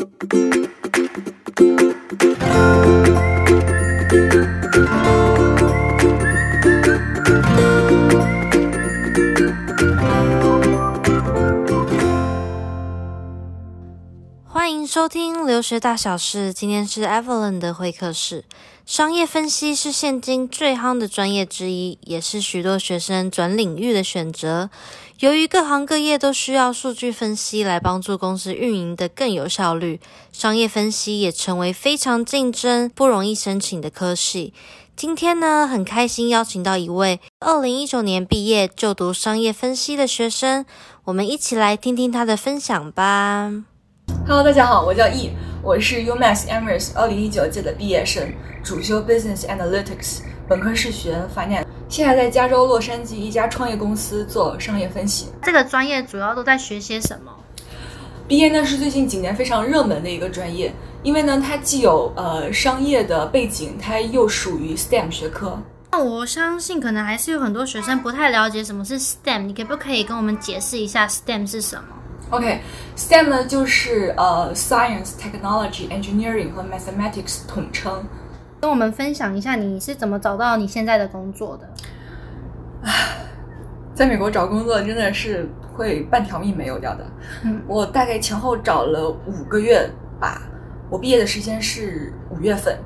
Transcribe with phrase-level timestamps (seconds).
[0.00, 0.89] Thank you.
[14.52, 16.52] 欢迎收听留学大小事。
[16.52, 18.44] 今天是 Evelyn 的会客室。
[18.84, 24.68] 商业分析是现今最夯的专业之一，也是许多学生转领域的选择。
[25.20, 30.00] 由于各行各业都需要数据分析来帮助公司运营得更有效率，
[30.32, 34.52] 商业分析也成为非常竞争、不容易申请的科系。
[34.96, 40.66] 今天呢，很开心邀请到一位二零一九年毕业就读商业分析的学生，
[41.04, 43.52] 我们一起来听听他的分享吧。
[44.30, 55.26] Hello，大家好，我叫 E，我是 UMass Amherst 二零一九届的毕业生，主修 Business Analytics，本科是学 Finance，现在在加州洛杉矶一家创业公司做商业分析。
[55.42, 57.32] 这个专业主要都在学些什么？
[58.28, 60.72] 毕业呢是最近几年非常热门的一个专业，
[61.02, 65.60] 因为呢它既有呃商业的背景，它又属于 STEM 学科。
[65.90, 71.82] 那我相信可能还是有很多学生不太了解什么是 STEM，你可不可以跟我们解释一下 STEM 是什么
[72.30, 78.04] ？OK，STEM、okay, 呢就是呃 Science、Technology、Engineering 和 Mathematics 统称。
[78.60, 82.90] 跟我们分享一下你是怎么找到你现在的工作的？
[83.94, 87.06] 在美国找工作真的是会半条命没有掉的。
[87.42, 90.42] 嗯，我大概前后找了五个月吧。
[90.88, 92.78] 我毕业的时间是五月份，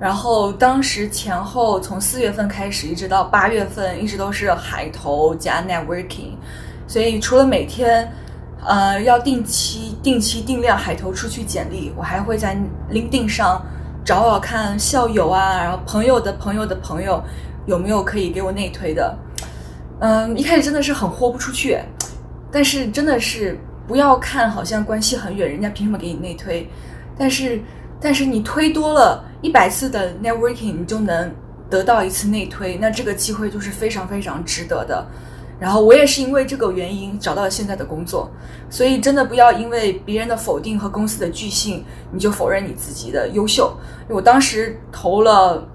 [0.00, 6.36] 然后当时前后从四月份开始一直到八月份，一直都是海投加 networking，
[6.86, 8.10] 所以除了每天。
[8.66, 12.56] 呃，要定期、定期、定量海投出去简历，我还会在
[12.90, 13.64] LinkedIn 上
[14.04, 17.22] 找找看校友啊，然后朋友的朋友的朋友
[17.66, 19.16] 有没有可以给我内推的。
[20.00, 21.78] 嗯，一开始真的是很豁不出去，
[22.50, 26.68] 但是真的是不要看好像关系很远，人家凭什么给你内推？
[27.16, 27.60] 但是，
[28.00, 31.32] 但是你推多了一百次的 networking，你就能
[31.70, 35.06] 得到一次内推，那这个机会就是非常非常值得的。
[35.60, 38.30] 然后我也是因为这个原因找到了现在的工作，
[38.70, 43.76] 所以真的不要因为别人的否定和公司的拒信，你就否认你自己的优秀。
[44.08, 45.66] 我当时投了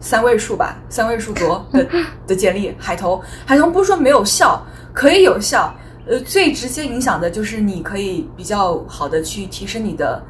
[0.00, 1.86] 三位数吧，三位数多的
[2.28, 4.62] 的简历，海投，海投不是说没有效，
[4.92, 5.74] 可以有效。
[6.06, 10.22] 呃，最直接影响的就是你可以比较好的去提升你的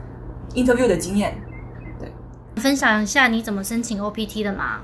[0.54, 1.36] interview 的经验。
[1.98, 2.09] 对，
[2.62, 4.82] 分享一下你怎么申请 OPT 的吗？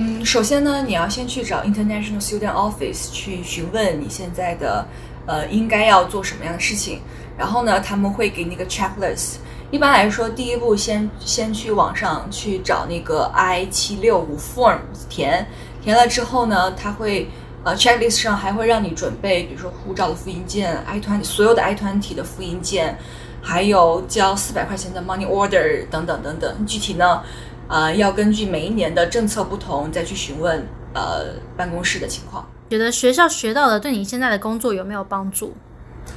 [0.00, 4.86] 嗯，首先呢，你要先去找 International Student Office 去询问你现在的，
[5.26, 7.00] 呃，应该要做什么样的事情。
[7.36, 9.38] 然后呢，他们会给你个 checklist。
[9.72, 15.44] 一般来说，第一步先先去网上去找那个 I-765 form 填，
[15.82, 17.28] 填了之后呢，他会
[17.64, 22.96] 呃 checklist 上还会让你准备，比如说护照的复印件、I 团所有的 I 团体的复印件，
[23.42, 26.64] 还有交四百块钱的 money order 等等等等。
[26.66, 27.20] 具体呢？
[27.68, 32.48] 啊、呃，要根据每一年的政策不同，再去询问呃办公室的情况。
[32.70, 35.54] 觉得学校学到的对你现在的工作有没有帮助？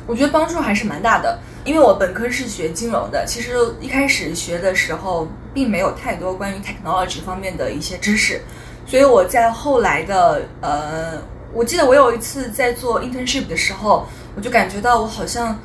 [0.08, 8.42] 我觉得帮助还是蛮大的，因为我本科是学金融的，其实一开始学的时候并没有太多关于 technology 方面的一些知识，
[8.86, 11.22] 所以我在后来的呃，
[11.54, 15.60] 我记得我有一次在做 internship 的时候，我就感觉到我好像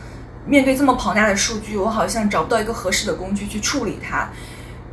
[0.44, 4.28] 面对这么庞大的数据，我好像找不到一个合适的工具去处理它，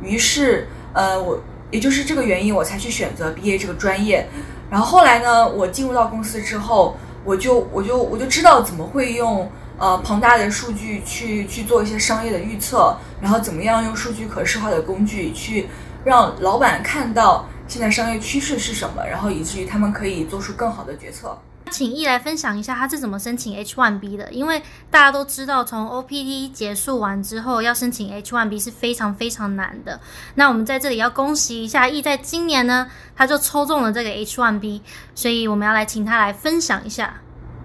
[0.00, 0.68] 于是。
[0.94, 1.38] 呃，我
[1.70, 4.26] 也就是这个原因，我才去选择 BA 这个专业。
[4.70, 15.68] 然后后来呢，我进入到公司之后，我就我就我就知道怎么会用呃庞大的数据去去做一些商业的预测，然后怎么样用数据可视化的工具去
[16.04, 21.36] 让老板看到现在商业趋势是什么，然后以至于他们可以做出更好的决策。
[21.70, 29.98] 请易来分享一下他是怎么申请 H1B 的，因为大家都知道，从 OPT 结束完之后要申请 H1B 是非常非常难的。
[30.36, 32.86] 那我们在这里要恭喜一下易在今年呢，
[33.16, 34.82] 他就抽中了这个 H1B，
[35.14, 37.14] 所以我们要来请他来分享一下。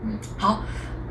[0.04, 0.64] 嗯，好，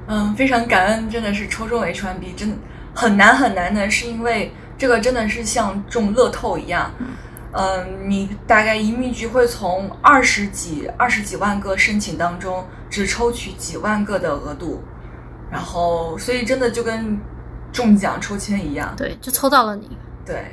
[0.06, 2.56] 嗯，非常感恩，真的是抽中 H1B，真的
[2.94, 6.90] 很难很难的，是因为这个真的是像中乐透一样。
[6.98, 7.06] 嗯
[7.52, 14.82] 嗯，你大概移民局会从二十几、二十几万个申请当中只抽取几万个的额度，
[15.50, 17.18] 然后所以真的就跟
[17.72, 19.96] 中奖抽签一样，对，就抽到了你。
[20.26, 20.44] 对，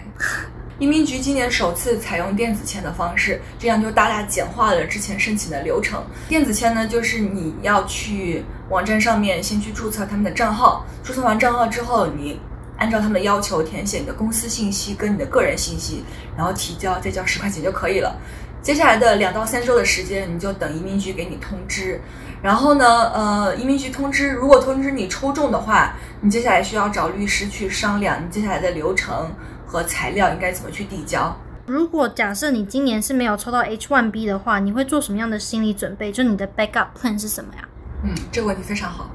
[0.80, 6.02] 移民局今年首次采用电子签的方式，这样就大大简化了之前申请的流程。
[6.30, 12.40] 电子签呢，就是你要去网站上面先去注册他们的账号，注册完账号之后，你。
[12.78, 16.04] 按照他们的要求填写你的公司信息跟你的个人信息，
[16.38, 18.16] 然后提交，再交十块钱就可以了。
[18.62, 22.02] 接下来的两到三周的时间，你就等移民局给你通知。
[22.42, 29.32] 然后呢，呃，移民局通知，如果通知你抽中的话，你接下来需要找律师去商量你接下来的流程
[29.66, 31.36] 和材料应该怎么去递交。
[31.68, 36.12] 如果假设你今年是没有抽到 H1B 的话，你会做什么样的心理准备？
[36.12, 37.68] 就你的 backup plan 是什么呀？
[38.04, 39.10] 嗯，这个问题非常好。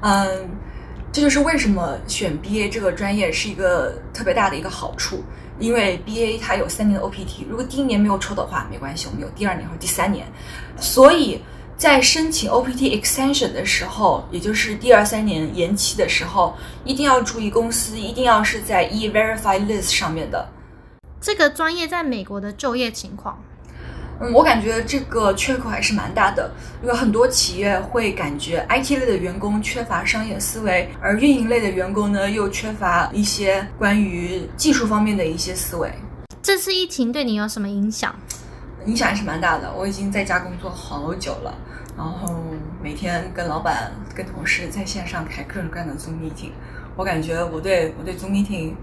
[0.00, 0.48] 嗯，
[1.12, 5.24] 这就是为什么选 BA 这个专业是一个特别大的一个好处，
[5.58, 10.26] 因为 BA 它有三年的 OPT，如果第一年没有抽的话，没关系，我们有第二年或第三年。
[10.78, 11.40] 所以
[11.76, 16.54] 在申请 OPT extension 的时候，也就是第二三年延期的时候，
[16.84, 20.48] 一定要注意公司一定要是在 E-Verify list 上面的。
[21.18, 23.42] 这个专业在美国的就业情况，
[24.20, 26.50] 嗯，我感觉这个缺口还是蛮大的，
[26.82, 35.92] 因为很多企业会感觉 IT 类的员工缺乏商业思维，而运营类的员工呢又缺乏一些关于技术方面的一些思维。
[36.42, 38.14] 这次疫情对你有什么影响？
[38.86, 39.72] 影响还是蛮大的。
[39.76, 41.54] 我已经在家工作好久了，
[41.96, 42.34] 然后
[42.82, 46.52] 每天跟老板、跟同事在线上开各种各样的 Zoom meeting，
[46.96, 48.74] 我感觉我对我对 Zoom meeting。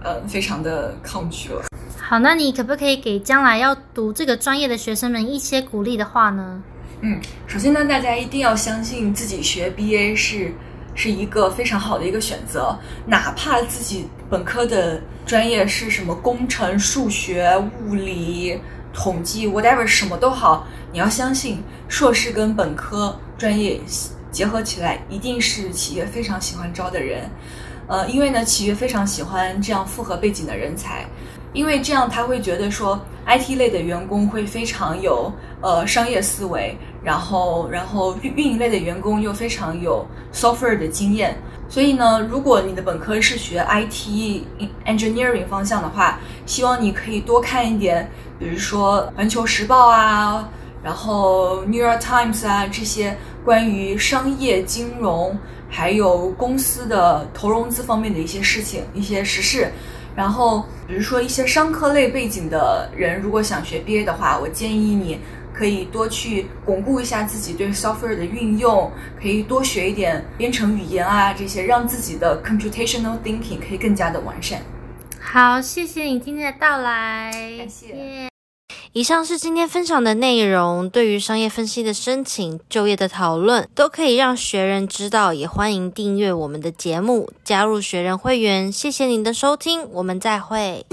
[0.00, 1.64] 呃，非常的抗拒了。
[2.08, 6.62] 好，那你可不可以给将来要读这个专业的学生们一些鼓励的话呢？
[7.02, 10.54] 嗯，首先呢，大家一定要相信自己学 BA 是
[10.94, 12.74] 是一个非常好的一个选择，
[13.04, 17.52] 哪怕自己本科的专业是什么工程、数学、
[17.84, 18.58] 物理、
[18.94, 23.78] 统计，whatever 什么都好，你要相信硕士跟本科专业
[24.32, 27.28] 结合起来，一定是企业非常喜欢招的人。
[27.86, 31.06] 呃，因为呢，企业非常喜欢这样复合背景的人才，
[31.58, 32.96] 因为这样他会觉得说
[33.26, 41.36] ，IT 类的员工会非常有呃商业思维，然后然后运运营类的员工又非常有 software 的经验，
[41.68, 44.44] 所以呢，如果你的本科是学 IT
[44.86, 48.08] engineering 方向的话，希望你可以多看一点，
[48.38, 50.48] 比如说环球时报啊，
[50.84, 55.36] 然后 New York Times 啊这些关于商业金融。
[55.70, 59.70] 还有公司的投融资方面的一些事情、一些实事，
[60.16, 65.20] 然后比如说一些商科类背景的人，如果想学 BA 的话，我建议你
[65.52, 68.90] 可以多去巩固一下自己对 software 的运用，
[69.20, 74.62] 可以多学一点编程语言啊，这些让自己的 computational thinking 可以更加的完善。
[75.20, 77.88] 好，谢谢你今天的到来，感谢。
[77.88, 78.27] Yeah.
[78.92, 80.88] 以上是今天分享的内容。
[80.88, 85.32] 对于商业分析的申请、就业的讨论，都可以让学人知道。
[85.32, 88.72] 也欢迎订阅我们的节目，加入学人会员。
[88.72, 90.84] 谢谢您的收听，我们再会。